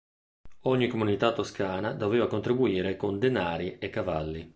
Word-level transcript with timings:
Ogni 0.61 0.87
comunità 0.87 1.31
toscana 1.31 1.93
doveva 1.93 2.25
contribuire 2.25 2.95
con 2.97 3.19
denari 3.19 3.77
e 3.77 3.91
cavalli. 3.91 4.49